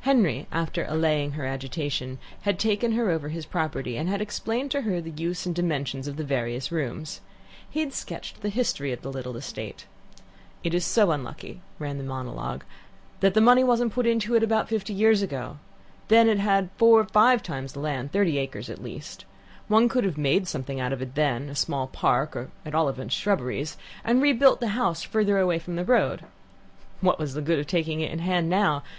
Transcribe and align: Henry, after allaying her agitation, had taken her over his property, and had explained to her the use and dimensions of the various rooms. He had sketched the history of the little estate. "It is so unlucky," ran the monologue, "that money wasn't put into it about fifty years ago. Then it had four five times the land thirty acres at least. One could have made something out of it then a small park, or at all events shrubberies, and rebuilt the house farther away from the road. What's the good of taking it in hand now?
Henry, 0.00 0.46
after 0.50 0.84
allaying 0.88 1.32
her 1.32 1.44
agitation, 1.44 2.16
had 2.44 2.58
taken 2.58 2.92
her 2.92 3.10
over 3.10 3.28
his 3.28 3.44
property, 3.44 3.98
and 3.98 4.08
had 4.08 4.22
explained 4.22 4.70
to 4.70 4.80
her 4.80 5.02
the 5.02 5.10
use 5.10 5.44
and 5.44 5.54
dimensions 5.54 6.08
of 6.08 6.16
the 6.16 6.24
various 6.24 6.72
rooms. 6.72 7.20
He 7.68 7.80
had 7.80 7.92
sketched 7.92 8.40
the 8.40 8.48
history 8.48 8.90
of 8.90 9.02
the 9.02 9.10
little 9.12 9.36
estate. 9.36 9.84
"It 10.64 10.72
is 10.72 10.86
so 10.86 11.10
unlucky," 11.10 11.60
ran 11.78 11.98
the 11.98 12.04
monologue, 12.04 12.64
"that 13.20 13.36
money 13.42 13.62
wasn't 13.62 13.92
put 13.92 14.06
into 14.06 14.34
it 14.34 14.42
about 14.42 14.70
fifty 14.70 14.94
years 14.94 15.20
ago. 15.20 15.58
Then 16.08 16.26
it 16.26 16.38
had 16.38 16.70
four 16.78 17.04
five 17.04 17.42
times 17.42 17.74
the 17.74 17.80
land 17.80 18.12
thirty 18.12 18.38
acres 18.38 18.70
at 18.70 18.82
least. 18.82 19.26
One 19.68 19.90
could 19.90 20.04
have 20.04 20.16
made 20.16 20.48
something 20.48 20.80
out 20.80 20.94
of 20.94 21.02
it 21.02 21.14
then 21.16 21.50
a 21.50 21.54
small 21.54 21.86
park, 21.86 22.34
or 22.34 22.48
at 22.64 22.74
all 22.74 22.88
events 22.88 23.14
shrubberies, 23.14 23.76
and 24.06 24.22
rebuilt 24.22 24.60
the 24.60 24.68
house 24.68 25.02
farther 25.02 25.36
away 25.38 25.58
from 25.58 25.76
the 25.76 25.84
road. 25.84 26.24
What's 27.02 27.34
the 27.34 27.42
good 27.42 27.58
of 27.58 27.66
taking 27.66 28.00
it 28.00 28.10
in 28.10 28.20
hand 28.20 28.48
now? 28.48 28.82